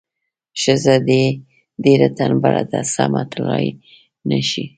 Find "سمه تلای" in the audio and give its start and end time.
2.95-3.65